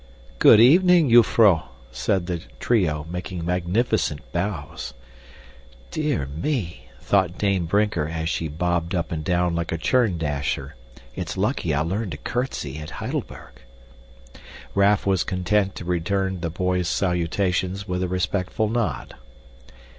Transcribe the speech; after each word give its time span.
"Good 0.39 0.59
evening, 0.59 1.11
jufvrouw," 1.11 1.61
said 1.91 2.25
the 2.25 2.39
trio, 2.59 3.05
making 3.11 3.45
magnificent 3.45 4.21
bows. 4.31 4.95
Dear 5.91 6.25
me, 6.25 6.89
thought 6.99 7.37
Dame 7.37 7.67
Brinker 7.67 8.07
as 8.07 8.27
she 8.27 8.47
bobbed 8.47 8.95
up 8.95 9.11
and 9.11 9.23
down 9.23 9.53
like 9.53 9.71
a 9.71 9.77
churn 9.77 10.17
dasher, 10.17 10.73
it's 11.13 11.37
lucky 11.37 11.71
I 11.71 11.81
learned 11.81 12.13
to 12.13 12.17
curtsy 12.17 12.79
at 12.79 12.89
Heidelberg! 12.97 13.61
Raff 14.73 15.05
was 15.05 15.23
content 15.23 15.75
to 15.75 15.85
return 15.85 16.39
the 16.39 16.49
boys' 16.49 16.87
salutations 16.87 17.87
with 17.87 18.01
a 18.01 18.07
respectful 18.07 18.69
nod. 18.69 19.13